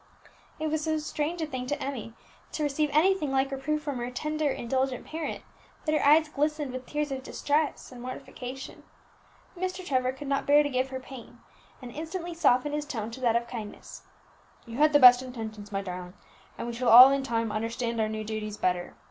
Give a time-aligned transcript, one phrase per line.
[0.59, 2.13] It was so strange a thing to Emmie
[2.53, 5.43] to receive anything like reproof from her tender indulgent parent,
[5.85, 8.81] that her eyes glistened with tears of distress and mortification.
[9.55, 9.85] Mr.
[9.85, 11.37] Trevor could not bear to give her pain,
[11.83, 14.01] and instantly softened his tone to that of kindness.
[14.65, 16.15] "You had the best intentions, my darling,
[16.57, 18.95] and we shall all in time understand our new duties better.